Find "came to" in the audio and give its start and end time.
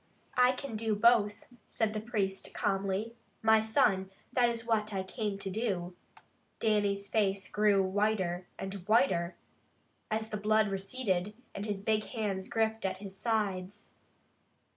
5.03-5.49